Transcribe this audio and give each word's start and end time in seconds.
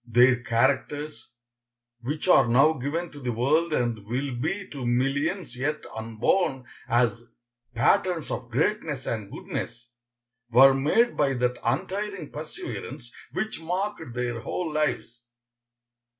Their 0.07 0.41
characters, 0.41 1.29
which 2.01 2.27
are 2.27 2.47
now 2.47 2.73
given 2.73 3.11
to 3.11 3.19
the 3.19 3.31
world 3.33 3.71
and 3.71 4.03
will 4.07 4.35
be 4.35 4.67
to 4.71 4.83
millions 4.83 5.55
yet 5.55 5.85
unborn 5.95 6.65
as 6.87 7.29
patterns 7.75 8.31
of 8.31 8.49
greatness 8.49 9.05
and 9.05 9.31
goodness, 9.31 9.89
were 10.49 10.73
made 10.73 11.15
by 11.15 11.33
that 11.33 11.59
untiring 11.63 12.31
perseverance 12.31 13.11
which 13.33 13.61
marked 13.61 14.15
their 14.15 14.39
whole 14.39 14.73
lives. 14.73 15.21